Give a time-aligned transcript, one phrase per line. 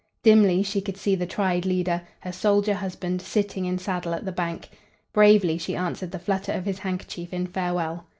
[0.23, 4.31] Dimly she could see the tried leader, her soldier husband, sitting in saddle at the
[4.31, 4.69] bank.
[5.13, 8.07] Bravely she answered the flutter of his handkerchief in farewell.